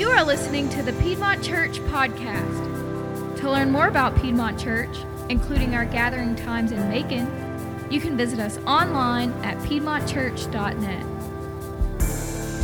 [0.00, 3.36] You are listening to the Piedmont Church podcast.
[3.40, 4.96] To learn more about Piedmont Church,
[5.28, 7.28] including our gathering times in Macon,
[7.90, 11.06] you can visit us online at piedmontchurch.net.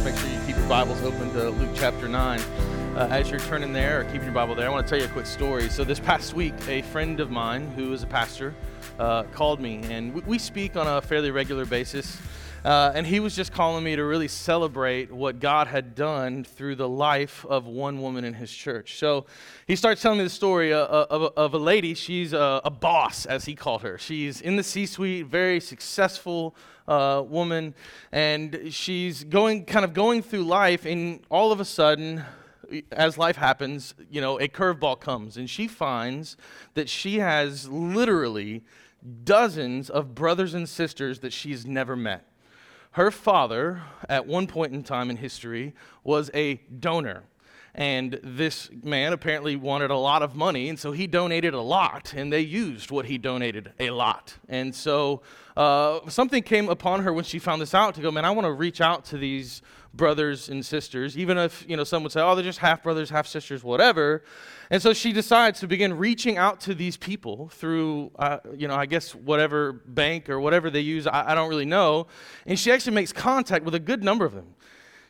[0.03, 2.41] Make sure you keep your Bibles open to Luke chapter 9.
[2.41, 5.05] Uh, as you're turning there or keeping your Bible there, I want to tell you
[5.05, 5.69] a quick story.
[5.69, 8.55] So, this past week, a friend of mine who is a pastor
[8.99, 12.17] uh, called me, and we, we speak on a fairly regular basis.
[12.67, 16.75] Uh, and he was just calling me to really celebrate what God had done through
[16.75, 18.99] the life of one woman in his church.
[18.99, 19.27] So
[19.69, 21.95] he starts telling me the story uh, uh of, of, a lady.
[21.95, 23.99] She's a, a, boss, as he called her.
[23.99, 26.57] She's in the C suite, very successful
[26.89, 27.73] uh, woman,
[28.11, 32.25] and she's going, kind of going through life, and all of a sudden,
[32.91, 36.37] as life happens, you know, a curveball comes, and she finds
[36.75, 38.65] that she has literally
[39.23, 42.25] dozens of brothers and sisters that she's never met.
[42.97, 47.25] Her father, at one point in time in history, was a donor.
[47.77, 52.15] And this man apparently wanted a lot of money, and so he donated a lot,
[52.17, 54.35] and they used what he donated a lot.
[54.49, 55.21] And so
[55.59, 58.47] uh, something came upon her when she found this out to go, man, I want
[58.47, 59.61] to reach out to these
[59.93, 63.11] brothers and sisters, even if, you know, some would say, oh, they're just half brothers,
[63.11, 64.25] half sisters, whatever.
[64.71, 68.75] And so she decides to begin reaching out to these people through, uh, you know,
[68.75, 72.07] I guess whatever bank or whatever they use, I, I don't really know.
[72.47, 74.55] And she actually makes contact with a good number of them.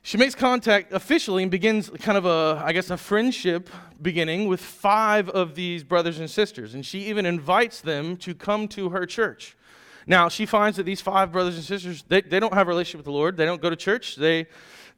[0.06, 3.68] She makes contact officially and begins kind of a, I guess, a friendship
[4.00, 6.76] beginning with five of these brothers and sisters.
[6.76, 9.56] And she even invites them to come to her church.
[10.06, 12.98] Now, she finds that these five brothers and sisters, they, they don't have a relationship
[12.98, 13.36] with the Lord.
[13.36, 14.14] They don't go to church.
[14.14, 14.46] They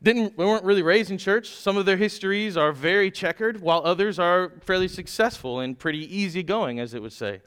[0.03, 1.49] didn't, we weren't really raised in church.
[1.49, 6.81] Some of their histories are very checkered, while others are fairly successful and pretty easygoing,
[6.81, 7.41] as it would say.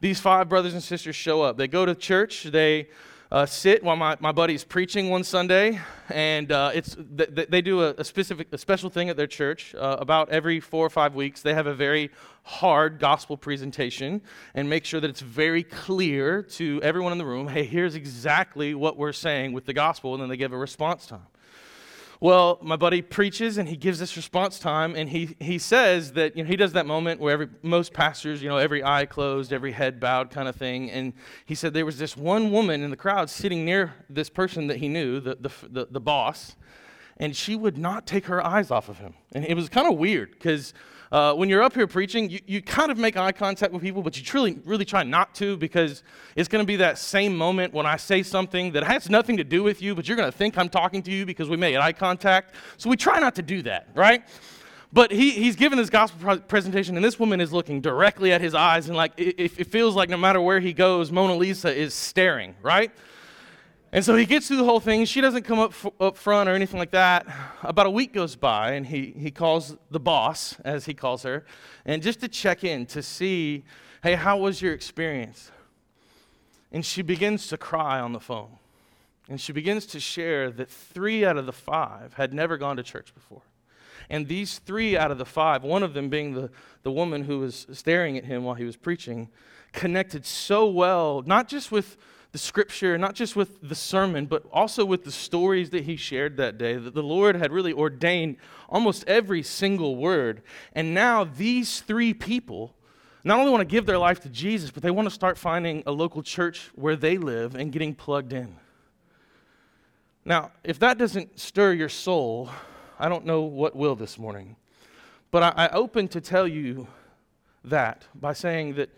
[0.00, 1.56] These five brothers and sisters show up.
[1.56, 2.44] They go to church.
[2.44, 2.86] They
[3.32, 5.78] uh, sit while my, my buddy's preaching one Sunday,
[6.08, 9.72] and uh, it's th- they do a, a, specific, a special thing at their church.
[9.74, 12.10] Uh, about every four or five weeks, they have a very
[12.42, 14.20] hard gospel presentation
[14.54, 17.46] and make sure that it's very clear to everyone in the room.
[17.46, 21.06] Hey, here's exactly what we're saying with the gospel, and then they give a response
[21.06, 21.26] time.
[22.22, 26.36] Well, my buddy preaches and he gives this response time, and he, he says that
[26.36, 29.54] you know, he does that moment where every, most pastors, you know, every eye closed,
[29.54, 30.90] every head bowed kind of thing.
[30.90, 31.14] And
[31.46, 34.76] he said there was this one woman in the crowd sitting near this person that
[34.76, 36.56] he knew, the, the, the, the boss,
[37.16, 39.14] and she would not take her eyes off of him.
[39.32, 40.74] And it was kind of weird because
[41.12, 44.00] uh, when you're up here preaching, you, you kind of make eye contact with people,
[44.00, 46.04] but you truly, really try not to because
[46.36, 49.44] it's going to be that same moment when I say something that has nothing to
[49.44, 51.76] do with you, but you're going to think I'm talking to you because we made
[51.76, 52.54] eye contact.
[52.76, 54.22] So we try not to do that, right?
[54.92, 58.54] But he, he's given this gospel presentation, and this woman is looking directly at his
[58.54, 61.94] eyes, and like it, it feels like no matter where he goes, Mona Lisa is
[61.94, 62.92] staring, right?
[63.92, 65.04] And so he gets through the whole thing.
[65.04, 67.26] She doesn't come up, f- up front or anything like that.
[67.62, 71.44] About a week goes by, and he, he calls the boss, as he calls her,
[71.84, 73.64] and just to check in to see,
[74.02, 75.50] hey, how was your experience?
[76.70, 78.58] And she begins to cry on the phone.
[79.28, 82.84] And she begins to share that three out of the five had never gone to
[82.84, 83.42] church before.
[84.08, 86.50] And these three out of the five, one of them being the,
[86.82, 89.30] the woman who was staring at him while he was preaching,
[89.72, 91.96] connected so well, not just with
[92.32, 96.36] the scripture, not just with the sermon, but also with the stories that he shared
[96.36, 98.36] that day, that the Lord had really ordained
[98.68, 100.42] almost every single word.
[100.72, 102.74] And now these three people
[103.24, 105.82] not only want to give their life to Jesus, but they want to start finding
[105.86, 108.56] a local church where they live and getting plugged in.
[110.24, 112.50] Now, if that doesn't stir your soul,
[112.98, 114.56] I don't know what will this morning.
[115.30, 116.86] But I, I open to tell you
[117.64, 118.90] that by saying that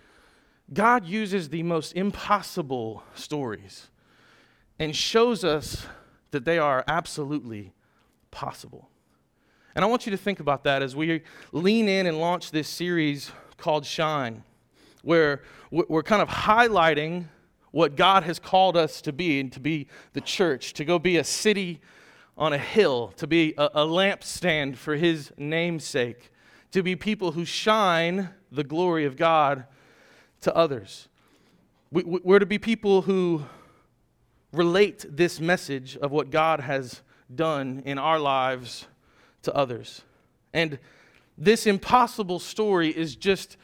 [0.73, 3.89] God uses the most impossible stories
[4.79, 5.87] and shows us
[6.31, 7.73] that they are absolutely
[8.31, 8.89] possible.
[9.75, 11.23] And I want you to think about that as we
[11.53, 14.45] lean in and launch this series called Shine,
[15.03, 17.27] where we're kind of highlighting
[17.71, 21.17] what God has called us to be and to be the church, to go be
[21.17, 21.81] a city
[22.37, 26.31] on a hill, to be a, a lampstand for His namesake,
[26.71, 29.65] to be people who shine the glory of God
[30.43, 31.09] to others.
[31.91, 33.45] We, we're to be people who
[34.53, 37.03] relate this message of what God has
[37.35, 38.87] done in our lives
[39.43, 40.03] to others.
[40.53, 40.79] And
[41.39, 43.57] this impossible story is just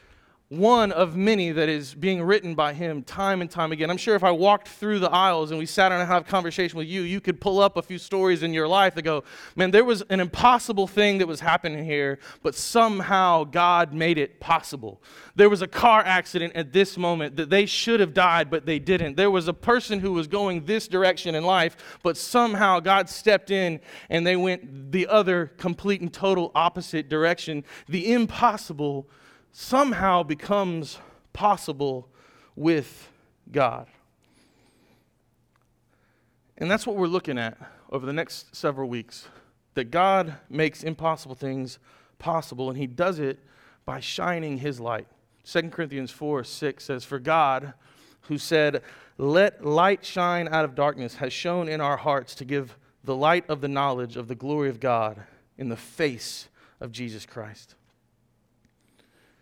[0.49, 3.91] one of many that is being written by him time and time again.
[3.91, 6.25] I'm sure if I walked through the aisles and we sat down and had a
[6.25, 9.23] conversation with you, you could pull up a few stories in your life that go,
[9.55, 14.39] man, there was an impossible thing that was happening here, but somehow God made it
[14.39, 15.03] possible.
[15.35, 18.79] There was a car accident at this moment that they should have died, but they
[18.79, 19.17] didn't.
[19.17, 23.51] There was a person who was going this direction in life, but somehow God stepped
[23.51, 23.79] in
[24.09, 27.63] and they went the other complete and total opposite direction.
[27.87, 29.07] The impossible
[29.51, 30.99] somehow becomes
[31.33, 32.07] possible
[32.55, 33.09] with
[33.51, 33.87] God.
[36.57, 37.57] And that's what we're looking at
[37.91, 39.27] over the next several weeks
[39.75, 41.79] that God makes impossible things
[42.17, 43.39] possible, and He does it
[43.85, 45.07] by shining His light.
[45.45, 47.73] 2 Corinthians 4 6 says, For God,
[48.23, 48.81] who said,
[49.17, 53.49] Let light shine out of darkness, has shone in our hearts to give the light
[53.49, 55.23] of the knowledge of the glory of God
[55.57, 56.49] in the face
[56.81, 57.75] of Jesus Christ.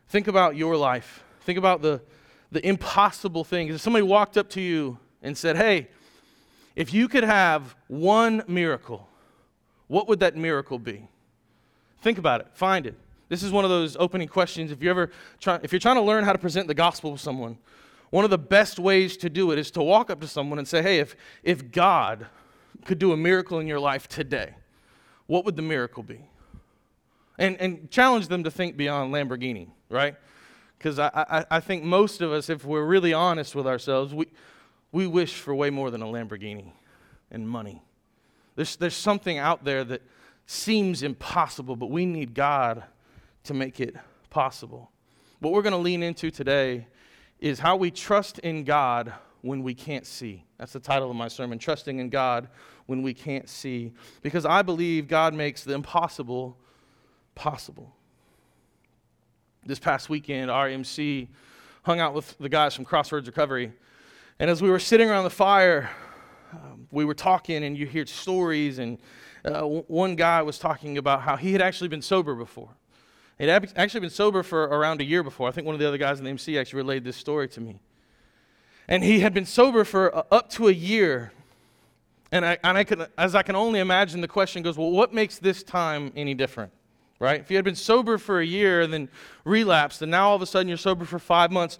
[0.09, 1.23] Think about your life.
[1.41, 2.01] Think about the,
[2.51, 3.75] the impossible things.
[3.75, 5.87] If somebody walked up to you and said, Hey,
[6.75, 9.07] if you could have one miracle,
[9.87, 11.07] what would that miracle be?
[12.01, 12.47] Think about it.
[12.53, 12.95] Find it.
[13.29, 14.71] This is one of those opening questions.
[14.71, 17.17] If you ever try, if you're trying to learn how to present the gospel to
[17.17, 17.57] someone,
[18.09, 20.67] one of the best ways to do it is to walk up to someone and
[20.67, 22.27] say, "Hey, if if God
[22.85, 24.53] could do a miracle in your life today,
[25.25, 26.21] what would the miracle be?"
[27.37, 30.15] And and challenge them to think beyond Lamborghini right?
[30.77, 34.27] Because I, I, I think most of us, if we're really honest with ourselves, we,
[34.91, 36.71] we wish for way more than a Lamborghini
[37.31, 37.81] and money.
[38.55, 40.01] There's, there's something out there that
[40.45, 42.83] seems impossible, but we need God
[43.43, 43.95] to make it
[44.29, 44.91] possible.
[45.39, 46.87] What we're going to lean into today
[47.39, 50.43] is how we trust in God when we can't see.
[50.57, 52.49] That's the title of my sermon Trusting in God
[52.87, 53.93] when we can't see.
[54.21, 56.57] Because I believe God makes the impossible
[57.35, 57.93] possible
[59.67, 61.27] this past weekend, our MC
[61.83, 63.71] hung out with the guys from Crossroads Recovery.
[64.39, 65.89] And as we were sitting around the fire,
[66.53, 68.79] um, we were talking, and you hear stories.
[68.79, 68.97] And
[69.43, 72.69] uh, w- one guy was talking about how he had actually been sober before.
[73.37, 75.49] He'd ab- actually been sober for around a year before.
[75.49, 77.61] I think one of the other guys in the MC actually relayed this story to
[77.61, 77.79] me.
[78.87, 81.33] And he had been sober for uh, up to a year.
[82.31, 85.13] And, I, and I could, as I can only imagine, the question goes, well, what
[85.13, 86.71] makes this time any different?
[87.19, 87.39] Right?
[87.39, 89.09] If you had been sober for a year and then
[89.43, 91.79] relapsed, and now all of a sudden you're sober for five months,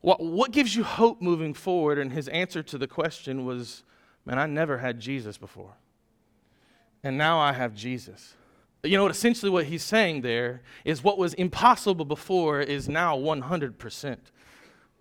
[0.00, 1.98] what, what gives you hope moving forward?
[1.98, 3.84] And his answer to the question was,
[4.26, 5.76] Man, I never had Jesus before.
[7.02, 8.34] And now I have Jesus.
[8.82, 9.12] You know what?
[9.12, 14.18] Essentially, what he's saying there is what was impossible before is now 100%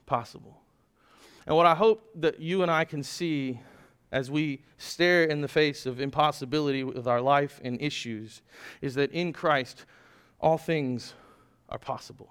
[0.06, 0.62] possible.
[1.46, 3.60] And what I hope that you and I can see
[4.12, 8.42] as we stare in the face of impossibility with our life and issues
[8.82, 9.86] is that in Christ,
[10.40, 11.14] all things
[11.70, 12.30] are possible.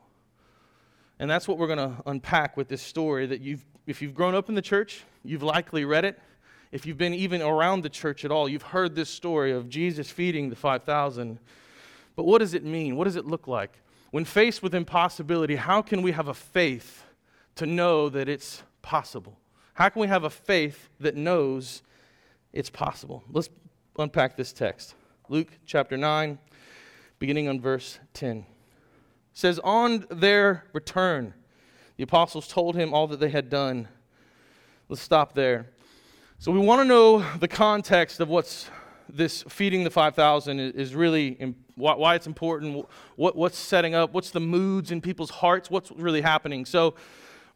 [1.18, 4.34] And that's what we're going to unpack with this story that you've, if you've grown
[4.34, 6.20] up in the church, you've likely read it.
[6.70, 10.10] If you've been even around the church at all, you've heard this story of Jesus
[10.10, 11.38] feeding the 5,000.
[12.14, 12.96] But what does it mean?
[12.96, 13.78] What does it look like?
[14.10, 17.04] When faced with impossibility, how can we have a faith
[17.56, 19.38] to know that it's possible?
[19.78, 21.82] How can we have a faith that knows
[22.52, 23.22] it's possible?
[23.30, 23.48] Let's
[23.96, 24.96] unpack this text.
[25.28, 26.36] Luke chapter 9,
[27.20, 28.38] beginning on verse 10.
[28.38, 28.44] It
[29.34, 31.32] says, On their return,
[31.96, 33.86] the apostles told him all that they had done.
[34.88, 35.68] Let's stop there.
[36.40, 38.68] So we want to know the context of what's
[39.08, 42.84] this feeding the 5,000 is really why it's important,
[43.14, 46.64] what, what's setting up, what's the moods in people's hearts, what's really happening.
[46.64, 46.96] So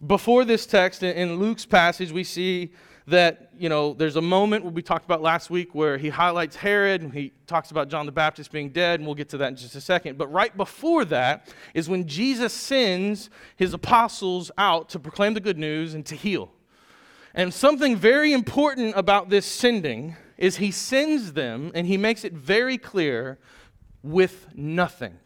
[0.06, 2.72] before this text, in Luke's passage, we see
[3.06, 7.02] that, you know, there's a moment we talked about last week where he highlights Herod
[7.02, 9.56] and he talks about John the Baptist being dead, and we'll get to that in
[9.56, 10.19] just a second.
[10.19, 15.59] But right before that is when Jesus sends his apostles out to proclaim the good
[15.59, 16.52] news and to heal.
[17.35, 22.32] And something very important about this sending is he sends them and he makes it
[22.32, 23.38] very clear
[24.02, 25.18] with nothing.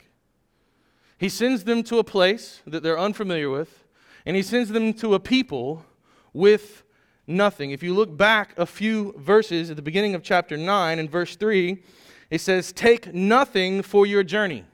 [1.18, 3.85] He sends them to a place that they're unfamiliar with
[4.26, 5.86] and he sends them to a people
[6.32, 6.82] with
[7.26, 7.70] nothing.
[7.70, 11.36] If you look back a few verses at the beginning of chapter 9 and verse
[11.36, 11.82] 3,
[12.28, 14.64] it says, Take nothing for your journey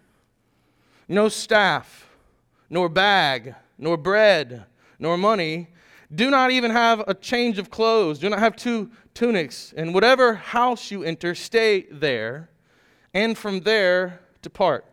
[1.08, 2.08] no staff,
[2.70, 4.64] nor bag, nor bread,
[4.98, 5.68] nor money.
[6.14, 8.18] Do not even have a change of clothes.
[8.18, 9.74] Do not have two tunics.
[9.76, 12.48] And whatever house you enter, stay there,
[13.12, 14.86] and from there depart.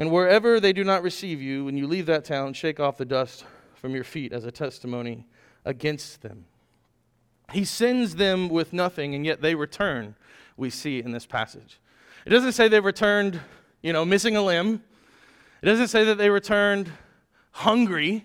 [0.00, 3.04] And wherever they do not receive you, when you leave that town, shake off the
[3.04, 5.26] dust from your feet as a testimony
[5.66, 6.46] against them.
[7.52, 10.14] He sends them with nothing, and yet they return,
[10.56, 11.80] we see in this passage.
[12.24, 13.40] It doesn't say they returned,
[13.82, 14.82] you know, missing a limb.
[15.60, 16.90] It doesn't say that they returned
[17.50, 18.24] hungry.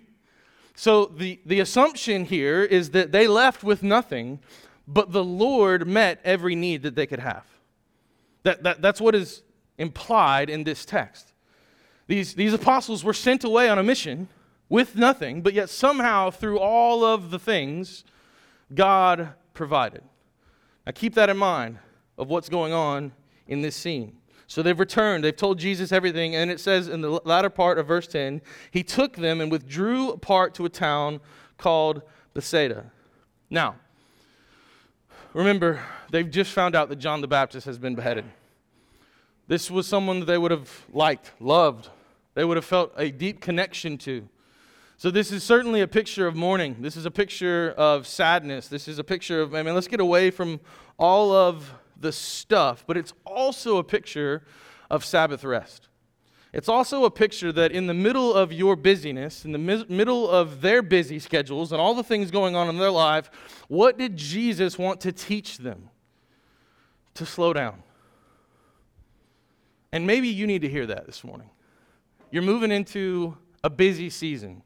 [0.75, 4.39] So the, the assumption here is that they left with nothing,
[4.87, 7.45] but the Lord met every need that they could have.
[8.43, 9.41] That, that, that's what is
[9.77, 11.33] implied in this text.
[12.07, 14.27] These, these apostles were sent away on a mission
[14.69, 18.03] with nothing, but yet somehow, through all of the things,
[18.73, 20.03] God provided.
[20.85, 21.79] Now, keep that in mind
[22.17, 23.11] of what's going on
[23.47, 24.17] in this scene.
[24.47, 25.23] So they've returned.
[25.23, 26.35] They've told Jesus everything.
[26.35, 30.09] And it says in the latter part of verse 10 He took them and withdrew
[30.11, 31.19] apart to a town
[31.57, 32.91] called Bethsaida.
[33.49, 33.75] Now,
[35.33, 35.81] remember,
[36.11, 38.25] they've just found out that John the Baptist has been beheaded.
[39.47, 41.89] This was someone that they would have liked, loved,
[42.33, 44.27] they would have felt a deep connection to.
[44.97, 46.77] So, this is certainly a picture of mourning.
[46.79, 48.69] This is a picture of sadness.
[48.69, 50.61] This is a picture of, I mean, let's get away from
[50.97, 54.43] all of the stuff, but it's also a picture
[54.89, 55.89] of Sabbath rest.
[56.53, 60.29] It's also a picture that in the middle of your busyness, in the mi- middle
[60.29, 63.29] of their busy schedules and all the things going on in their life,
[63.67, 65.89] what did Jesus want to teach them?
[67.15, 67.83] To slow down.
[69.95, 71.49] And maybe you need to hear that this morning.
[72.29, 74.61] You're moving into a busy season,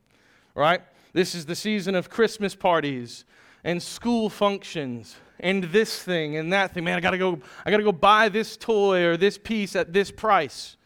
[0.56, 0.82] right?
[1.14, 3.26] This is the season of Christmas parties
[3.64, 6.84] and school functions and this thing and that thing.
[6.84, 10.10] Man, I gotta go, I gotta go buy this toy or this piece at this
[10.10, 10.78] price.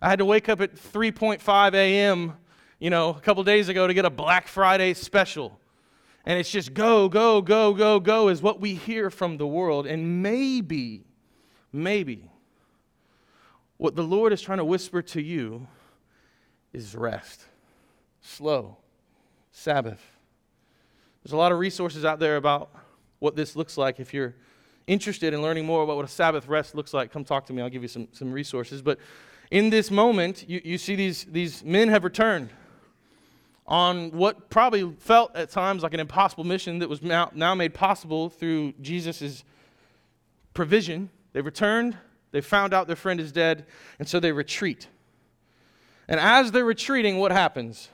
[0.00, 2.32] I had to wake up at 3.5 a.m.,
[2.80, 5.60] you know, a couple days ago to get a Black Friday special.
[6.26, 9.86] And it's just go, go, go, go, go is what we hear from the world.
[9.86, 11.04] And maybe,
[11.72, 12.31] maybe,
[13.82, 15.66] what the Lord is trying to whisper to you
[16.72, 17.46] is rest,
[18.20, 18.76] slow,
[19.50, 20.00] Sabbath.
[21.24, 22.70] There's a lot of resources out there about
[23.18, 23.98] what this looks like.
[23.98, 24.36] If you're
[24.86, 27.60] interested in learning more about what a Sabbath rest looks like, come talk to me.
[27.60, 28.82] I'll give you some, some resources.
[28.82, 29.00] But
[29.50, 32.50] in this moment, you, you see these, these men have returned
[33.66, 37.74] on what probably felt at times like an impossible mission that was now, now made
[37.74, 39.42] possible through Jesus'
[40.54, 41.10] provision.
[41.32, 41.96] They returned,
[42.32, 43.66] they found out their friend is dead,
[43.98, 44.88] and so they retreat.
[46.08, 47.88] And as they're retreating, what happens?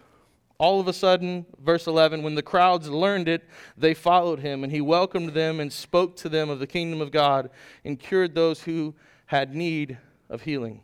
[0.58, 3.44] All of a sudden, verse 11, when the crowds learned it,
[3.76, 7.12] they followed him, and he welcomed them and spoke to them of the kingdom of
[7.12, 7.50] God
[7.84, 8.94] and cured those who
[9.26, 9.98] had need
[10.30, 10.80] of healing.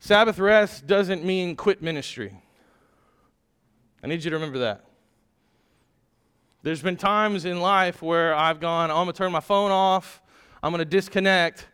[0.00, 2.40] Sabbath rest doesn't mean quit ministry.
[4.02, 4.84] I need you to remember that.
[6.62, 9.70] There's been times in life where I've gone, oh, I'm going to turn my phone
[9.70, 10.20] off,
[10.62, 11.68] I'm going to disconnect.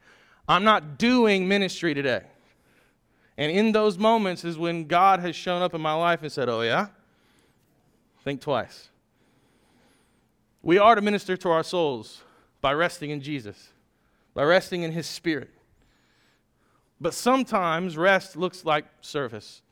[0.49, 2.23] I'm not doing ministry today.
[3.37, 6.49] And in those moments is when God has shown up in my life and said,
[6.49, 6.89] Oh, yeah?
[8.23, 8.89] Think twice.
[10.63, 12.23] We are to minister to our souls
[12.61, 13.71] by resting in Jesus,
[14.33, 15.51] by resting in His Spirit.
[17.01, 19.63] But sometimes rest looks like service.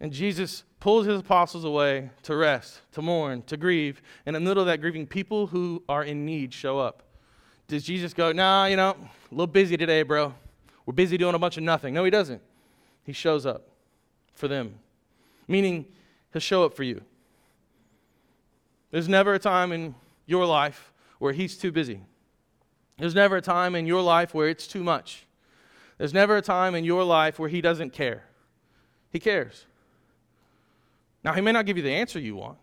[0.00, 4.02] And Jesus pulls his apostles away to rest, to mourn, to grieve.
[4.26, 7.04] And in the middle of that grieving, people who are in need show up.
[7.68, 10.34] Does Jesus go, nah, you know, a little busy today, bro.
[10.86, 11.94] We're busy doing a bunch of nothing.
[11.94, 12.42] No, he doesn't.
[13.04, 13.68] He shows up
[14.34, 14.78] for them,
[15.48, 15.86] meaning
[16.32, 17.00] he'll show up for you.
[18.90, 19.94] There's never a time in
[20.26, 22.00] your life where he's too busy.
[22.98, 25.26] There's never a time in your life where it's too much.
[25.98, 28.24] There's never a time in your life where he doesn't care.
[29.10, 29.66] He cares.
[31.24, 32.58] Now, he may not give you the answer you want,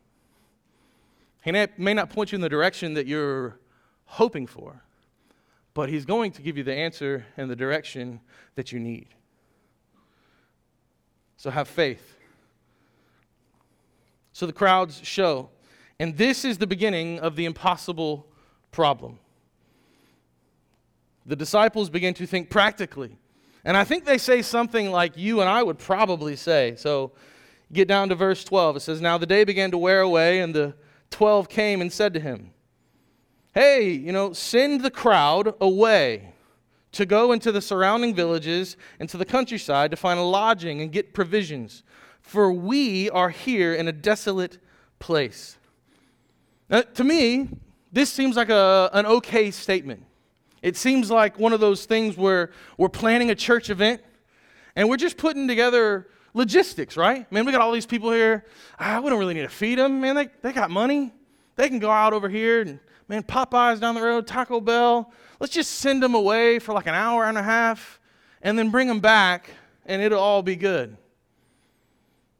[1.44, 3.60] he may not point you in the direction that you're
[4.06, 4.84] hoping for,
[5.74, 8.20] but he's going to give you the answer and the direction
[8.56, 9.08] that you need.
[11.38, 12.18] So have faith.
[14.34, 15.50] So the crowds show.
[16.00, 18.28] And this is the beginning of the impossible
[18.72, 19.20] problem.
[21.26, 23.18] The disciples begin to think practically.
[23.64, 26.76] And I think they say something like you and I would probably say.
[26.78, 27.12] So
[27.72, 28.78] get down to verse 12.
[28.78, 30.74] It says, Now the day began to wear away, and the
[31.12, 32.52] twelve came and said to him,
[33.54, 36.34] Hey, you know, send the crowd away
[36.94, 40.90] to go into the surrounding villages and to the countryside to find a lodging and
[40.90, 41.84] get provisions,
[42.22, 44.58] for we are here in a desolate
[45.00, 45.58] place.
[46.70, 47.50] Now, to me,
[47.92, 50.06] this seems like a, an okay statement.
[50.62, 54.02] It seems like one of those things where we're planning a church event
[54.78, 57.30] and we're just putting together logistics, right?
[57.30, 58.46] Man, we got all these people here.
[58.80, 60.00] Ah, we don't really need to feed them.
[60.00, 61.12] Man, they, they got money.
[61.58, 62.80] They can go out over here and,
[63.12, 66.94] man, Popeyes down the road, Taco Bell let's just send them away for like an
[66.94, 68.00] hour and a half
[68.44, 69.50] and then bring them back
[69.88, 70.96] and it'll all be good.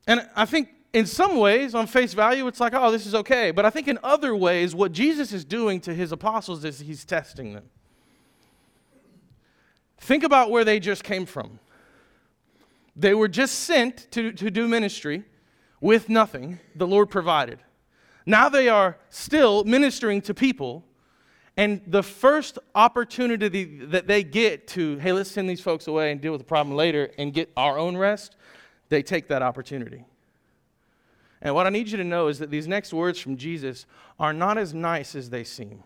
[0.06, 3.50] And I think in some ways, on face value, it's like, oh, this is okay.
[3.50, 7.04] But I think in other ways, what Jesus is doing to his apostles is he's
[7.04, 7.64] testing them.
[9.98, 11.60] Think about where they just came from.
[12.96, 15.24] They were just sent to, to do ministry,
[15.80, 17.60] with nothing, the Lord provided.
[18.26, 20.86] Now they are still ministering to people,
[21.58, 26.22] and the first opportunity that they get to, hey, let's send these folks away and
[26.22, 28.36] deal with the problem later and get our own rest,
[28.90, 30.06] they take that opportunity.
[31.42, 33.86] And what I need you to know is that these next words from Jesus
[34.20, 35.84] are not as nice as they seem.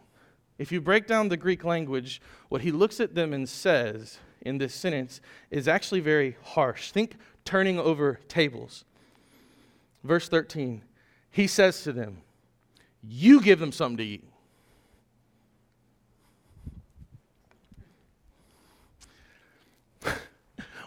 [0.57, 4.57] If you break down the Greek language, what he looks at them and says in
[4.57, 6.91] this sentence is actually very harsh.
[6.91, 8.85] Think turning over tables.
[10.03, 10.81] Verse 13,
[11.31, 12.21] he says to them,
[13.07, 14.23] You give them something to eat.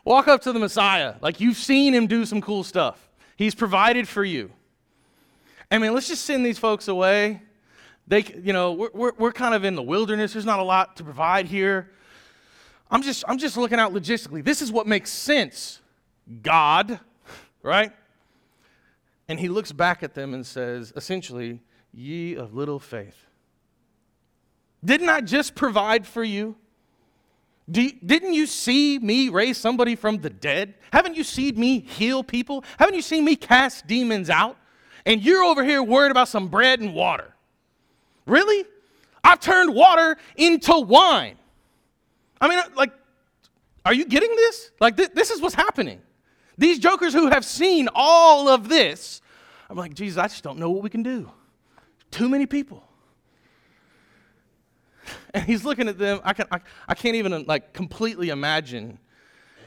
[0.05, 1.15] Walk up to the Messiah.
[1.21, 3.09] Like you've seen him do some cool stuff.
[3.37, 4.51] He's provided for you.
[5.71, 7.43] I mean, let's just send these folks away
[8.09, 10.33] they, you know, we're, we're, we're kind of in the wilderness.
[10.33, 11.91] There's not a lot to provide here.
[12.91, 14.43] I'm just, I'm just looking out logistically.
[14.43, 15.83] This is what makes sense,
[16.43, 16.99] God,
[17.63, 17.93] right?
[19.29, 21.61] And he looks back at them and says, essentially,
[21.93, 23.27] ye of little faith.
[24.85, 26.57] Didn't I just provide for you?
[27.71, 30.75] Didn't you see me raise somebody from the dead?
[30.91, 32.65] Haven't you seen me heal people?
[32.79, 34.57] Haven't you seen me cast demons out?
[35.05, 37.35] And you're over here worried about some bread and water.
[38.27, 38.65] Really?
[39.23, 41.37] I've turned water into wine.
[42.41, 42.93] I mean, like,
[43.85, 44.71] are you getting this?
[44.81, 46.01] Like, th- this is what's happening.
[46.57, 49.21] These jokers who have seen all of this,
[49.69, 51.31] I'm like, Jesus, I just don't know what we can do.
[52.11, 52.85] Too many people.
[55.35, 56.21] And he's looking at them.
[56.25, 58.99] I, can, I, I can't even uh, like completely imagine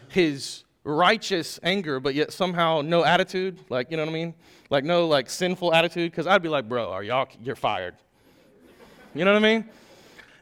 [0.10, 3.60] his righteous anger, but yet somehow no attitude.
[3.70, 4.34] Like, you know what I mean?
[4.70, 6.12] Like, no like sinful attitude.
[6.12, 7.96] Because I'd be like, bro, are y'all, you're fired.
[9.14, 9.70] You know what I mean?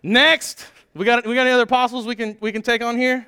[0.03, 3.27] Next, we got, we got any other apostles we can, we can take on here?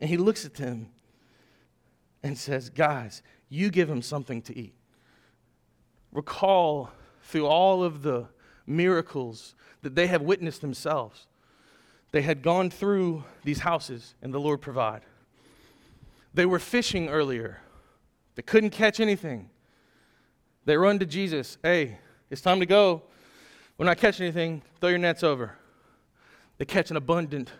[0.00, 0.88] And he looks at them
[2.22, 4.74] and says, Guys, you give him something to eat.
[6.16, 6.90] Recall
[7.24, 8.26] through all of the
[8.66, 11.26] miracles that they have witnessed themselves.
[12.10, 15.02] They had gone through these houses and the Lord provide.
[16.32, 17.60] They were fishing earlier.
[18.34, 19.50] They couldn't catch anything.
[20.64, 21.58] They run to Jesus.
[21.62, 21.98] Hey,
[22.30, 23.02] it's time to go.
[23.76, 24.62] We're not catching anything.
[24.80, 25.52] Throw your nets over.
[26.56, 27.50] They catch an abundant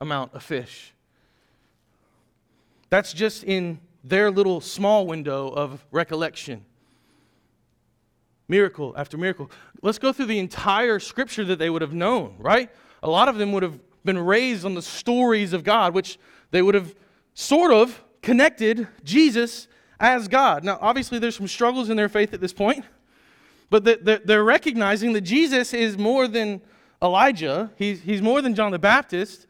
[0.00, 0.94] amount of fish.
[2.88, 6.64] That's just in their little small window of recollection.
[8.48, 9.50] Miracle after miracle.
[9.82, 12.70] Let's go through the entire scripture that they would have known, right?
[13.02, 16.18] A lot of them would have been raised on the stories of God, which
[16.50, 16.94] they would have
[17.34, 20.64] sort of connected Jesus as God.
[20.64, 22.84] Now, obviously, there's some struggles in their faith at this point.
[23.68, 23.84] But
[24.26, 26.60] they're recognizing that Jesus is more than
[27.02, 29.46] Elijah, he's, more than John the Baptist.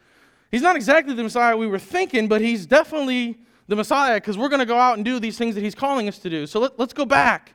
[0.50, 4.48] He's not exactly the Messiah we were thinking, but he's definitely the Messiah because we're
[4.48, 6.46] going to go out and do these things that he's calling us to do.
[6.46, 7.54] So let, let's go back.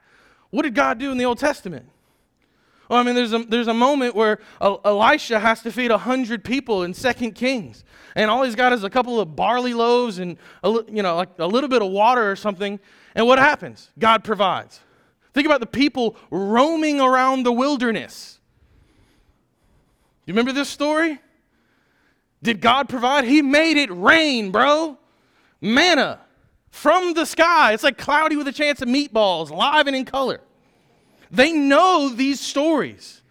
[0.51, 1.87] What did God do in the Old Testament?
[2.89, 6.83] Well, I mean, there's a, there's a moment where Elisha has to feed 100 people
[6.83, 7.85] in 2 Kings.
[8.15, 11.29] And all he's got is a couple of barley loaves and, a, you know, like
[11.39, 12.81] a little bit of water or something.
[13.15, 13.89] And what happens?
[13.97, 14.81] God provides.
[15.33, 18.39] Think about the people roaming around the wilderness.
[20.25, 21.19] You remember this story?
[22.43, 23.23] Did God provide?
[23.23, 24.97] He made it rain, bro.
[25.61, 26.19] Manna
[26.71, 27.73] from the sky.
[27.73, 30.41] It's like cloudy with a chance of meatballs, live and in color.
[31.29, 33.21] They know these stories.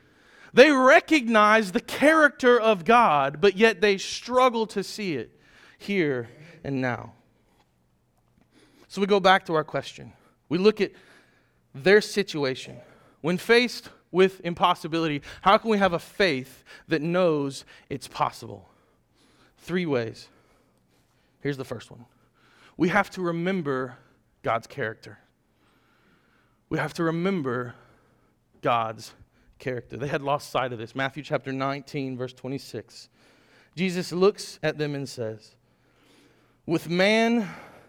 [0.53, 5.31] They recognize the character of God, but yet they struggle to see it
[5.79, 6.29] here
[6.65, 7.15] and now.
[8.89, 10.13] So we go back to our question.
[10.49, 10.93] We look at
[11.75, 12.77] their situation.
[13.21, 18.69] When faced with impossibility, how can we have a faith that knows it's possible?
[19.59, 20.29] Three ways.
[21.41, 22.05] Here's the first one
[22.81, 23.99] we have to remember
[24.43, 25.19] God's character.
[26.71, 27.75] We have to remember
[28.63, 29.13] God's
[29.59, 29.99] character.
[29.99, 30.95] They had lost sight of this.
[30.95, 33.11] Matthew chapter 19, verse 26.
[33.77, 35.57] Jesus looks at them and says,
[36.65, 37.47] With man,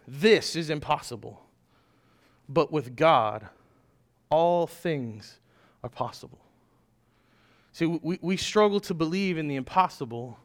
[0.10, 1.42] this is impossible,
[2.50, 3.48] but with God,
[4.30, 5.40] all things
[5.86, 6.42] are possible.
[7.72, 10.38] See, we, we struggle to believe in the impossible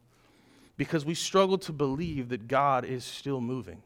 [0.76, 3.82] because we struggle to believe that God is still moving.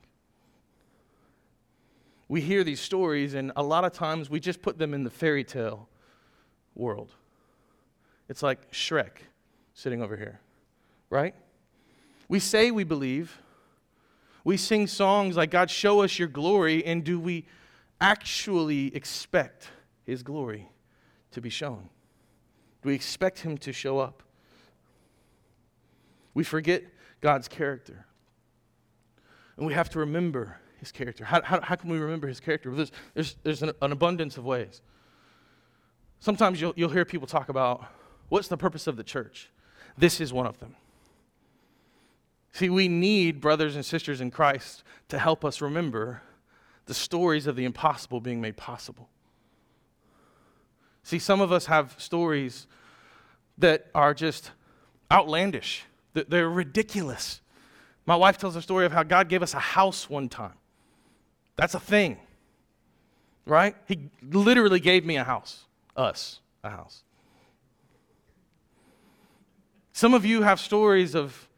[2.31, 5.11] We hear these stories, and a lot of times we just put them in the
[5.11, 5.89] fairy tale
[6.77, 7.11] world.
[8.29, 9.23] It's like Shrek
[9.75, 10.39] sitting over here,
[11.11, 11.35] right?
[12.29, 13.37] We say we believe.
[14.45, 17.47] We sing songs like, God, show us your glory, and do we
[18.01, 19.67] actually expect
[20.07, 20.71] his glory
[21.33, 21.89] to be shown?
[22.83, 24.23] Do we expect him to show up?
[26.33, 26.85] We forget
[27.21, 28.07] God's character.
[29.57, 31.25] And we have to remember his character?
[31.25, 32.75] How, how, how can we remember his character?
[32.75, 34.83] There's, there's, there's an, an abundance of ways.
[36.19, 37.85] Sometimes you'll, you'll hear people talk about
[38.29, 39.51] what's the purpose of the church?
[39.97, 40.77] This is one of them.
[42.53, 46.23] See, we need brothers and sisters in Christ to help us remember
[46.87, 49.09] the stories of the impossible being made possible.
[51.03, 52.67] See, some of us have stories
[53.59, 54.51] that are just
[55.11, 57.41] outlandish, they're ridiculous.
[58.07, 60.55] My wife tells a story of how God gave us a house one time.
[61.57, 62.19] That's a thing,
[63.45, 63.77] right?
[63.87, 65.65] He literally gave me a house,
[65.97, 67.03] us, a house.
[69.93, 71.49] Some of you have stories of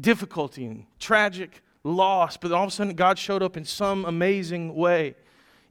[0.00, 4.74] difficulty and tragic loss, but all of a sudden God showed up in some amazing
[4.74, 5.14] way.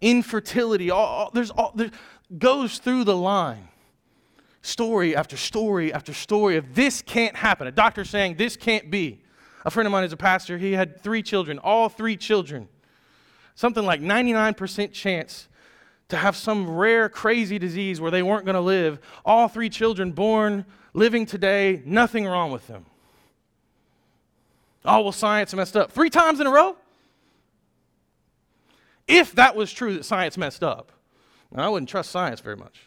[0.01, 1.91] Infertility, all, all there's all there
[2.37, 3.67] goes through the line.
[4.61, 7.67] Story after story after story of this can't happen.
[7.67, 9.21] A doctor saying this can't be.
[9.65, 10.57] A friend of mine is a pastor.
[10.57, 12.67] He had three children, all three children.
[13.55, 15.47] Something like 99% chance
[16.09, 18.99] to have some rare, crazy disease where they weren't going to live.
[19.23, 22.85] All three children born, living today, nothing wrong with them.
[24.83, 25.91] Oh, well, science messed up.
[25.91, 26.75] Three times in a row?
[29.07, 30.91] If that was true that science messed up,
[31.55, 32.81] I wouldn't trust science very much,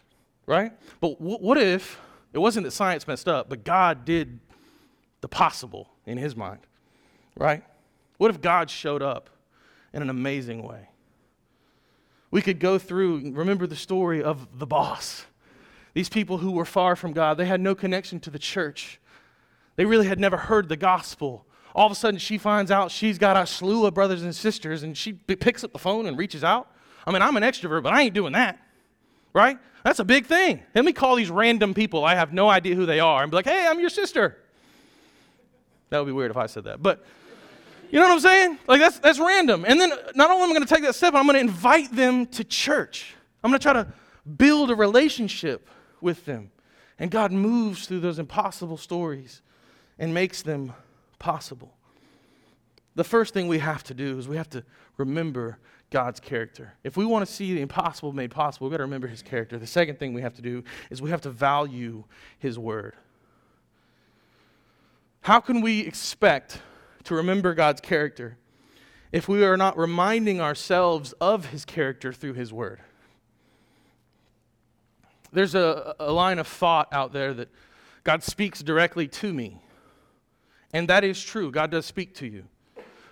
[0.46, 0.72] right?
[1.00, 1.98] But w- what if
[2.32, 4.40] it wasn't that science messed up, but God did
[5.20, 6.60] the possible in his mind,
[7.36, 7.62] right?
[8.16, 9.30] What if God showed up
[9.94, 10.88] in an amazing way?
[12.30, 15.24] We could go through, remember the story of the boss.
[15.94, 19.00] These people who were far from God, they had no connection to the church.
[19.76, 23.18] They really had never heard the gospel all of a sudden she finds out she's
[23.18, 26.44] got a slew of brothers and sisters and she picks up the phone and reaches
[26.44, 26.70] out.
[27.06, 28.58] I mean, I'm an extrovert, but I ain't doing that,
[29.32, 29.58] right?
[29.82, 30.62] That's a big thing.
[30.74, 33.34] Let me call these random people I have no idea who they are and be
[33.34, 34.38] like, hey, I'm your sister.
[35.90, 36.82] That would be weird if I said that.
[36.82, 37.04] But
[37.90, 38.58] you know what I'm saying?
[38.66, 39.64] Like, that's, that's random.
[39.66, 41.94] And then not only am I going to take that step, I'm going to invite
[41.94, 43.14] them to church.
[43.42, 43.86] I'm going to try to
[44.36, 45.68] build a relationship
[46.00, 46.50] with them.
[46.98, 49.42] And God moves through those impossible stories
[49.98, 50.72] and makes them
[51.18, 51.74] possible.
[52.94, 54.64] The first thing we have to do is we have to
[54.96, 55.58] remember
[55.90, 56.74] God's character.
[56.84, 59.58] If we want to see the impossible made possible, we've got to remember his character.
[59.58, 62.04] The second thing we have to do is we have to value
[62.38, 62.94] his word.
[65.20, 66.60] How can we expect
[67.04, 68.36] to remember God's character
[69.12, 72.80] if we are not reminding ourselves of his character through his word?
[75.32, 77.48] There's a, a line of thought out there that
[78.04, 79.60] God speaks directly to me.
[80.72, 81.50] And that is true.
[81.50, 82.44] God does speak to you.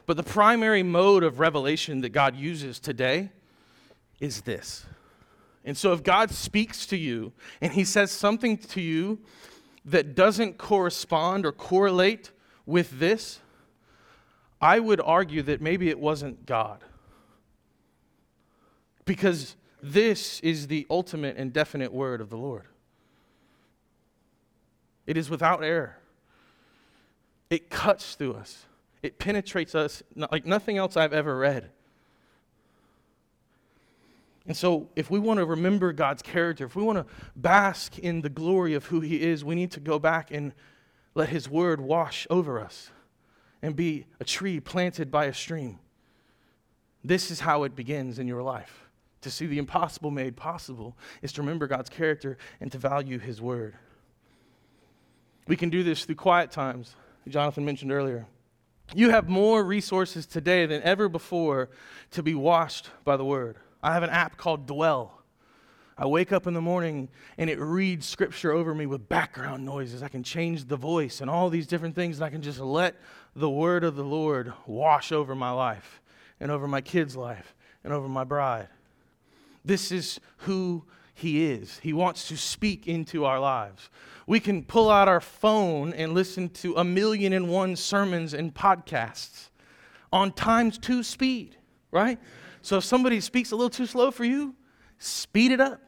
[0.07, 3.31] But the primary mode of revelation that God uses today
[4.21, 4.85] is this.
[5.65, 9.21] And so if God speaks to you and he says something to you
[9.85, 12.31] that doesn't correspond or correlate
[12.67, 13.41] with this,
[14.63, 16.85] I would argue that maybe it wasn't God.
[19.05, 22.67] Because this is the ultimate and definite word of the Lord.
[25.05, 25.99] It is without error.
[27.51, 28.65] It cuts through us,
[29.03, 31.69] it penetrates us like nothing else I've ever read.
[34.47, 38.23] And so, if we want to remember God's character, if we want to bask in
[38.23, 40.53] the glory of who He is, we need to go back and
[41.15, 42.91] let His word wash over us
[43.63, 45.79] and be a tree planted by a stream.
[47.05, 48.89] This is how it begins in your life.
[49.23, 53.41] To see the impossible made possible is to remember God's character and to value His
[53.41, 53.75] word.
[55.47, 56.95] We can do this through quiet times
[57.29, 58.27] Jonathan mentioned earlier.
[58.95, 61.71] You have more resources today than ever before
[62.11, 63.57] to be washed by the word.
[63.83, 65.22] I have an app called Dwell.
[65.97, 70.03] I wake up in the morning and it reads scripture over me with background noises.
[70.03, 72.97] I can change the voice and all these different things, and I can just let
[73.37, 76.01] the word of the Lord wash over my life
[76.41, 78.69] and over my kid's life and over my bride.
[79.65, 81.79] This is who he is.
[81.83, 83.91] He wants to speak into our lives.
[84.27, 88.55] We can pull out our phone and listen to a million and one sermons and
[88.55, 89.51] podcasts
[90.13, 91.57] on times two speed,
[91.91, 92.19] right?
[92.63, 94.55] So if somebody speaks a little too slow for you,
[95.03, 95.81] speed it up.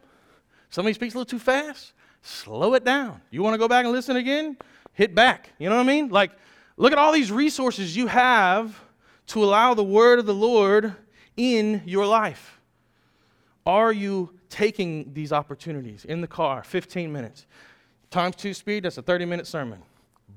[0.70, 3.20] Somebody speaks a little too fast, slow it down.
[3.30, 4.56] You want to go back and listen again?
[4.92, 5.50] Hit back.
[5.58, 6.08] You know what I mean?
[6.08, 6.32] Like,
[6.76, 8.78] look at all these resources you have
[9.28, 10.94] to allow the word of the Lord
[11.36, 12.60] in your life.
[13.66, 17.46] Are you taking these opportunities in the car, 15 minutes?
[18.10, 19.82] Times two speed, that's a 30 minute sermon.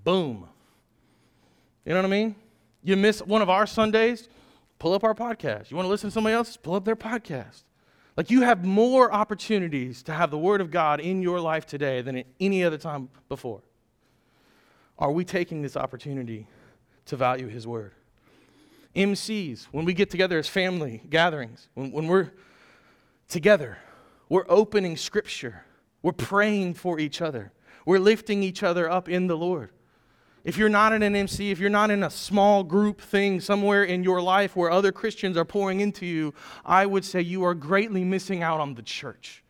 [0.04, 0.48] Boom.
[1.86, 2.36] You know what I mean?
[2.84, 4.30] You miss one of our Sundays,
[4.80, 5.72] pull up our podcast.
[5.72, 6.58] You want to listen to somebody else?
[6.58, 7.64] Pull up their podcast.
[8.18, 12.02] Like you have more opportunities to have the Word of God in your life today
[12.02, 13.62] than at any other time before.
[14.98, 16.48] Are we taking this opportunity
[17.06, 17.92] to value His Word?
[18.96, 22.32] MCs, when we get together as family gatherings, when, when we're
[23.28, 23.78] together,
[24.30, 25.64] we're opening Scripture,
[26.02, 27.52] we're praying for each other,
[27.86, 29.70] we're lifting each other up in the Lord.
[30.48, 33.84] If you're not in an MC, if you're not in a small group thing somewhere
[33.84, 36.34] in your life where other Christians are pouring into you,
[36.66, 39.44] I would say you are greatly missing out on the church.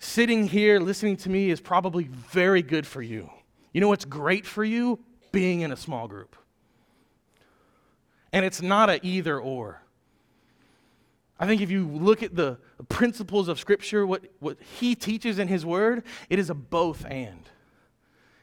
[0.00, 3.30] Sitting here listening to me is probably very good for you.
[3.72, 4.98] You know what's great for you?
[5.30, 6.34] Being in a small group.
[8.32, 9.80] And it's not a either or.
[11.38, 15.46] I think if you look at the principles of Scripture, what, what he teaches in
[15.46, 17.48] his word, it is a both and.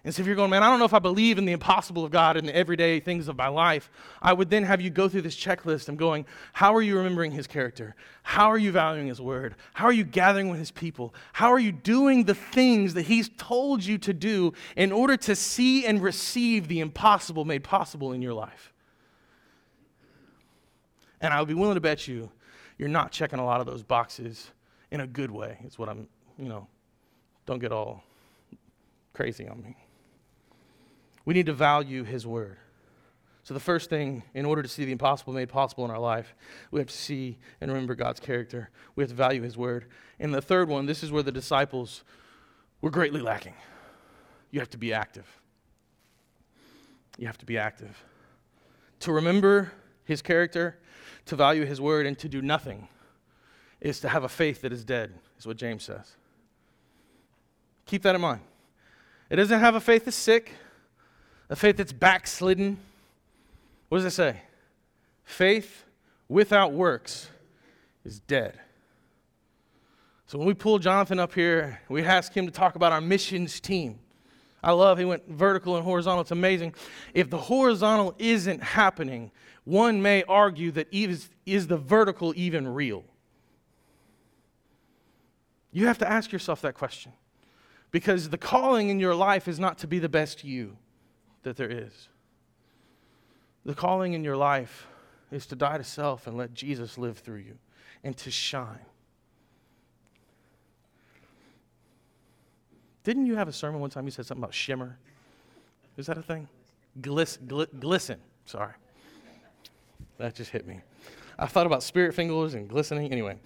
[0.05, 2.05] And so if you're going, man, I don't know if I believe in the impossible
[2.05, 3.89] of God in the everyday things of my life,
[4.21, 7.31] I would then have you go through this checklist I'm going, how are you remembering
[7.31, 7.95] his character?
[8.21, 9.55] How are you valuing his word?
[9.73, 11.15] How are you gathering with his people?
[11.33, 15.35] How are you doing the things that he's told you to do in order to
[15.35, 18.73] see and receive the impossible made possible in your life?
[21.19, 22.29] And I would be willing to bet you
[22.77, 24.51] you're not checking a lot of those boxes
[24.91, 26.67] in a good way, is what I'm, you know,
[27.47, 28.03] don't get all
[29.13, 29.75] crazy on me.
[31.25, 32.57] We need to value His Word.
[33.43, 36.33] So, the first thing, in order to see the impossible made possible in our life,
[36.71, 38.69] we have to see and remember God's character.
[38.95, 39.85] We have to value His Word.
[40.19, 42.03] And the third one, this is where the disciples
[42.81, 43.53] were greatly lacking.
[44.49, 45.27] You have to be active.
[47.17, 48.03] You have to be active.
[49.01, 49.71] To remember
[50.05, 50.79] His character,
[51.25, 52.87] to value His Word, and to do nothing
[53.79, 56.15] is to have a faith that is dead, is what James says.
[57.85, 58.41] Keep that in mind.
[59.29, 60.53] It doesn't have a faith that's sick
[61.49, 62.77] a faith that's backslidden.
[63.89, 64.41] What does it say?
[65.23, 65.85] Faith
[66.27, 67.29] without works
[68.03, 68.59] is dead.
[70.27, 73.59] So when we pull Jonathan up here, we ask him to talk about our missions
[73.59, 73.99] team.
[74.63, 76.21] I love he went vertical and horizontal.
[76.21, 76.73] It's amazing.
[77.13, 79.31] If the horizontal isn't happening,
[79.63, 83.03] one may argue that is, is the vertical even real?
[85.71, 87.11] You have to ask yourself that question.
[87.91, 90.77] Because the calling in your life is not to be the best you
[91.45, 92.09] that there is.
[93.65, 94.87] The calling in your life
[95.31, 97.57] is to die to self and let Jesus live through you
[98.03, 98.85] and to shine.
[103.03, 104.97] Didn't you have a sermon one time you said something about shimmer?
[105.97, 106.47] Is that a thing?
[106.99, 108.19] Gl- glisten.
[108.45, 108.73] Sorry.
[110.17, 110.79] That just hit me.
[111.37, 113.11] I thought about spirit fingers and glistening.
[113.11, 113.37] Anyway,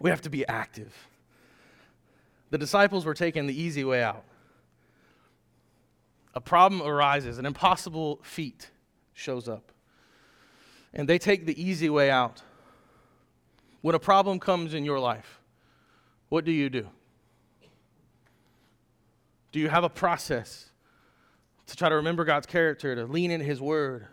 [0.00, 0.92] we have to be active.
[2.50, 4.24] The disciples were taking the easy way out
[6.36, 8.70] a problem arises, an impossible feat
[9.14, 9.72] shows up.
[10.92, 12.42] And they take the easy way out.
[13.80, 15.40] When a problem comes in your life,
[16.28, 16.88] what do you do?
[19.50, 20.70] Do you have a process
[21.68, 24.06] to try to remember God's character, to lean into His Word,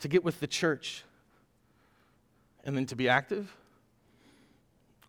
[0.00, 1.04] to get with the church,
[2.64, 3.54] and then to be active?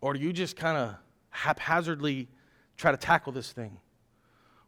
[0.02, 0.94] Or do you just kind of
[1.30, 2.28] haphazardly
[2.76, 3.78] try to tackle this thing?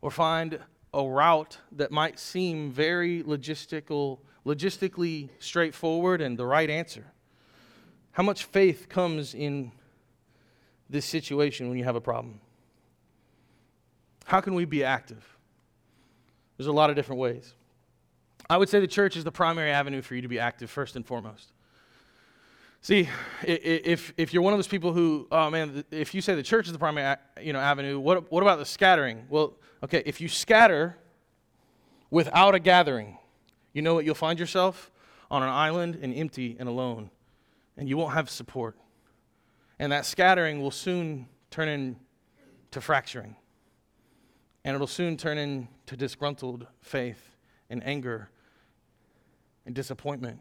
[0.01, 0.59] Or find
[0.93, 7.05] a route that might seem very logistical, logistically straightforward and the right answer.
[8.13, 9.73] How much faith comes in
[10.89, 12.41] this situation when you have a problem?
[14.25, 15.25] How can we be active?
[16.57, 17.55] There's a lot of different ways.
[18.49, 20.97] I would say the church is the primary avenue for you to be active first
[20.97, 21.53] and foremost.
[22.83, 23.09] See,
[23.43, 26.67] if, if you're one of those people who, oh man, if you say the church
[26.67, 29.27] is the primary you know, avenue, what, what about the scattering?
[29.29, 30.99] Well, Okay, if you scatter
[32.11, 33.19] without a gathering,
[33.73, 34.91] you know what you'll find yourself?
[35.31, 37.11] On an island and empty and alone,
[37.77, 38.77] and you won't have support.
[39.79, 43.37] And that scattering will soon turn into fracturing.
[44.65, 47.37] And it'll soon turn into disgruntled faith
[47.71, 48.29] and anger
[49.65, 50.41] and disappointment.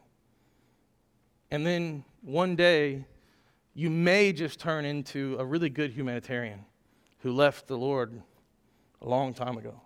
[1.52, 3.06] And then one day,
[3.74, 6.66] you may just turn into a really good humanitarian
[7.20, 8.22] who left the Lord
[9.02, 9.80] a long time ago,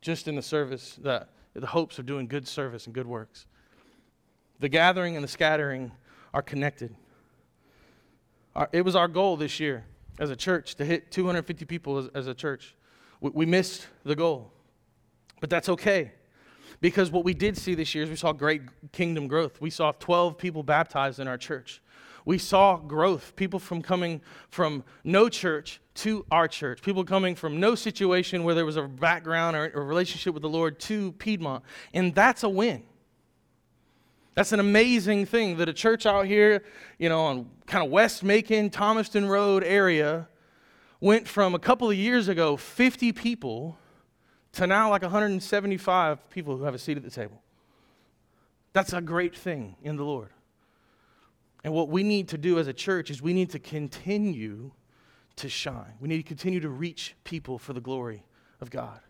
[0.00, 3.46] just in the service, that, the hopes of doing good service and good works.
[4.58, 5.92] The gathering and the scattering
[6.32, 6.94] are connected.
[8.56, 9.84] Our, it was our goal this year
[10.18, 12.74] as a church to hit 250 people as, as a church.
[13.20, 14.52] We, we missed the goal,
[15.40, 16.12] but that's okay.
[16.84, 18.60] Because what we did see this year is we saw great
[18.92, 19.58] kingdom growth.
[19.58, 21.80] We saw 12 people baptized in our church
[22.24, 23.36] we saw growth.
[23.36, 26.82] People from coming from no church to our church.
[26.82, 30.48] People coming from no situation where there was a background or a relationship with the
[30.48, 31.64] Lord to Piedmont.
[31.92, 32.82] And that's a win.
[34.34, 36.64] That's an amazing thing that a church out here,
[36.98, 40.28] you know, on kind of West Macon, Thomaston Road area,
[41.00, 43.78] went from a couple of years ago, 50 people,
[44.54, 47.42] to now like 175 people who have a seat at the table.
[48.72, 50.30] That's a great thing in the Lord.
[51.62, 54.72] And what we need to do as a church is we need to continue
[55.36, 55.94] to shine.
[56.00, 58.24] We need to continue to reach people for the glory
[58.60, 59.00] of God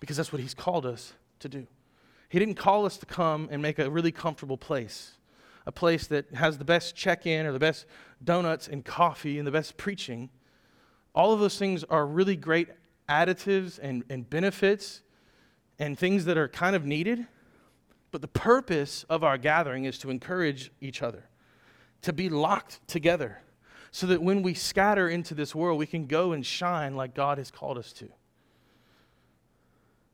[0.00, 1.66] because that's what He's called us to do.
[2.28, 5.16] He didn't call us to come and make a really comfortable place,
[5.66, 7.86] a place that has the best check in or the best
[8.22, 10.30] donuts and coffee and the best preaching.
[11.14, 12.68] All of those things are really great
[13.10, 15.02] additives and, and benefits
[15.78, 17.26] and things that are kind of needed.
[18.12, 21.24] But the purpose of our gathering is to encourage each other,
[22.02, 23.42] to be locked together,
[23.90, 27.38] so that when we scatter into this world, we can go and shine like God
[27.38, 28.08] has called us to.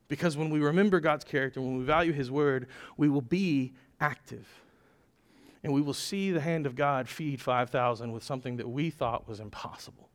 [0.09, 4.47] Because when we remember God's character, when we value His word, we will be active.
[5.65, 9.27] And we will see the hand of God feed 5,000 with something that we thought
[9.29, 10.06] was impossible.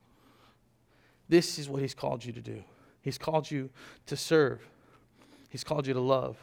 [1.32, 2.62] This is what He's called you to do.
[3.02, 3.70] He's called you
[4.06, 4.60] to serve,
[5.50, 6.38] He's called you to love,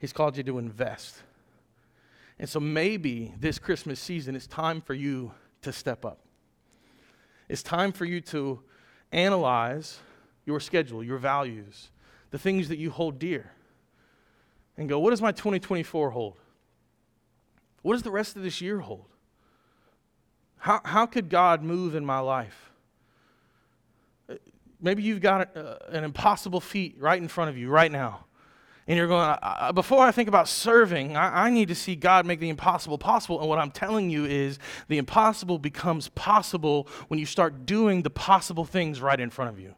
[0.00, 1.22] He's called you to invest.
[2.36, 5.30] And so maybe this Christmas season, it's time for you
[5.62, 6.18] to step up.
[7.48, 8.60] It's time for you to
[9.12, 10.00] analyze
[10.44, 11.90] your schedule, your values,
[12.30, 13.52] the things that you hold dear,
[14.76, 16.36] and go, what does my 2024 hold?
[17.82, 19.06] What does the rest of this year hold?
[20.56, 22.69] How, how could God move in my life?
[24.80, 28.24] Maybe you've got a, an impossible feat right in front of you right now.
[28.86, 32.26] And you're going, I, before I think about serving, I, I need to see God
[32.26, 33.38] make the impossible possible.
[33.38, 38.10] And what I'm telling you is the impossible becomes possible when you start doing the
[38.10, 39.74] possible things right in front of you.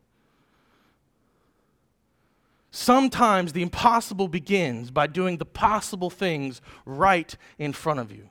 [2.71, 8.31] Sometimes the impossible begins by doing the possible things right in front of you.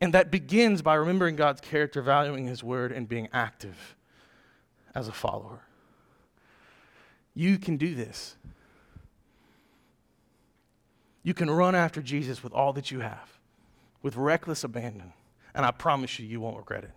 [0.00, 3.97] And that begins by remembering God's character, valuing His word, and being active
[4.98, 5.60] as a follower.
[7.34, 8.34] You can do this.
[11.22, 13.38] You can run after Jesus with all that you have,
[14.02, 15.12] with reckless abandon.
[15.54, 16.90] And I promise you, you won't regret it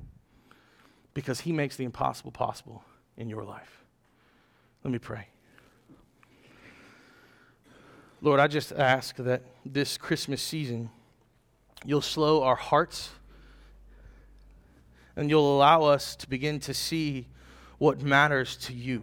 [1.14, 2.84] because He makes the impossible possible
[3.18, 3.84] in your life.
[4.84, 5.28] Let me pray.
[8.20, 10.90] Lord, I just ask that this Christmas season,
[11.86, 13.10] you'll slow our hearts
[15.16, 17.28] and you'll allow us to begin to see
[17.82, 19.02] what matters to you.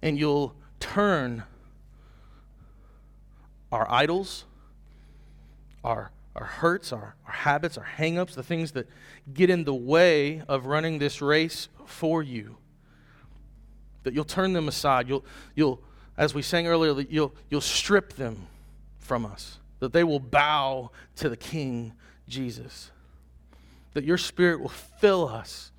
[0.00, 1.42] And you'll turn
[3.70, 4.46] our idols,
[5.84, 8.88] our, our hurts, our, our habits, our hangups, the things that
[9.34, 12.56] get in the way of running this race for you,
[14.04, 15.06] that you'll turn them aside.
[15.06, 15.82] You'll, you'll
[16.16, 18.46] as we sang earlier, you'll, you'll strip them
[19.00, 21.92] from us, that they will bow to the King
[22.26, 22.90] Jesus,
[23.92, 25.72] that your Spirit will fill us,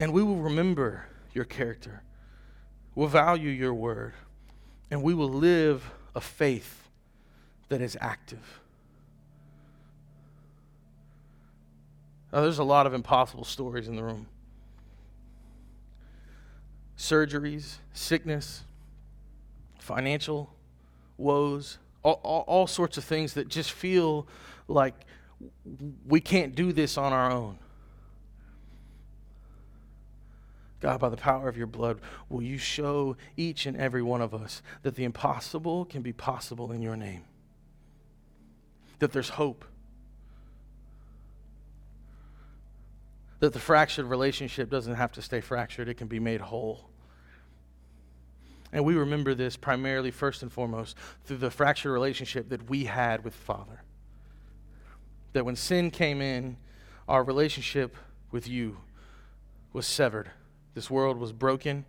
[0.00, 2.02] and we will remember your character.
[2.94, 4.14] We'll value your word,
[4.90, 6.88] and we will live a faith
[7.68, 8.60] that is active.
[12.32, 14.26] Now, there's a lot of impossible stories in the room
[16.96, 18.62] surgeries, sickness,
[19.78, 20.52] financial
[21.16, 24.26] woes, all, all, all sorts of things that just feel
[24.68, 24.94] like
[26.06, 27.58] we can't do this on our own.
[30.80, 34.32] God, by the power of your blood, will you show each and every one of
[34.34, 37.24] us that the impossible can be possible in your name?
[38.98, 39.64] That there's hope.
[43.40, 46.88] That the fractured relationship doesn't have to stay fractured, it can be made whole.
[48.72, 53.24] And we remember this primarily, first and foremost, through the fractured relationship that we had
[53.24, 53.82] with Father.
[55.32, 56.56] That when sin came in,
[57.08, 57.96] our relationship
[58.30, 58.78] with you
[59.72, 60.30] was severed.
[60.74, 61.84] This world was broken,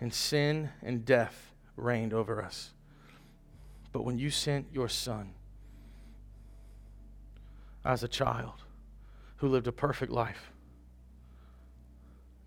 [0.00, 2.70] and sin and death reigned over us.
[3.92, 5.34] But when you sent your Son
[7.84, 8.64] as a child
[9.38, 10.52] who lived a perfect life,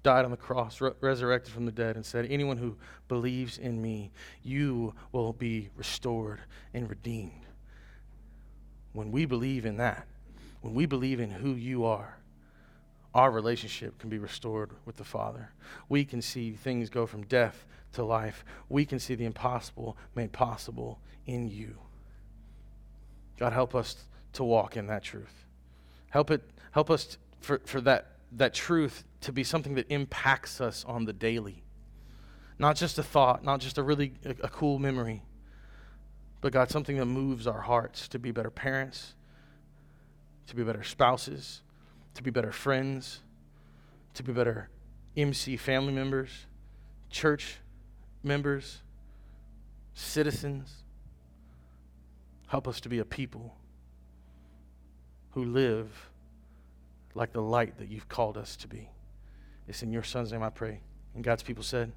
[0.03, 3.81] died on the cross, re- resurrected from the dead, and said, Anyone who believes in
[3.81, 4.11] me,
[4.43, 6.39] you will be restored
[6.73, 7.45] and redeemed.
[8.93, 10.07] When we believe in that,
[10.61, 12.17] when we believe in who you are,
[13.13, 15.51] our relationship can be restored with the Father.
[15.89, 18.45] We can see things go from death to life.
[18.69, 21.77] We can see the impossible made possible in you.
[23.37, 25.45] God, help us to walk in that truth.
[26.09, 30.85] Help it help us for, for that, that truth to be something that impacts us
[30.85, 31.63] on the daily.
[32.57, 35.23] Not just a thought, not just a really a, a cool memory,
[36.39, 39.15] but God, something that moves our hearts to be better parents,
[40.47, 41.61] to be better spouses,
[42.15, 43.21] to be better friends,
[44.13, 44.69] to be better
[45.15, 46.45] MC family members,
[47.09, 47.57] church
[48.23, 48.81] members,
[49.93, 50.83] citizens.
[52.47, 53.55] Help us to be a people
[55.31, 56.09] who live
[57.13, 58.89] like the light that you've called us to be.
[59.67, 60.81] It's in your son's name I pray.
[61.15, 61.91] And God's people said,